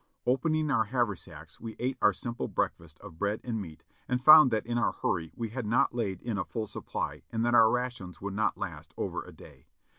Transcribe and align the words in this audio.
Opening 0.25 0.71
our 0.71 0.85
haversacks 0.85 1.59
we 1.59 1.75
ate 1.77 1.95
our 2.01 2.11
simple 2.11 2.47
breakfast 2.47 2.97
of 3.01 3.19
bread 3.19 3.39
and 3.43 3.61
meat, 3.61 3.83
and 4.07 4.19
found 4.19 4.49
that 4.49 4.65
in 4.65 4.79
our 4.79 4.93
hurry 4.93 5.31
we 5.35 5.49
had 5.49 5.67
not 5.67 5.93
laid 5.93 6.23
in 6.23 6.39
a 6.39 6.43
full 6.43 6.65
supply 6.65 7.21
and 7.29 7.45
that 7.45 7.53
our 7.53 7.69
rations 7.69 8.19
would 8.19 8.33
not 8.33 8.57
last 8.57 8.95
over 8.97 9.23
a 9.23 9.31
day. 9.31 9.67